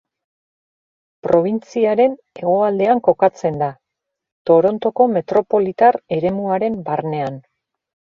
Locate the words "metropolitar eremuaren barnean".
5.19-7.39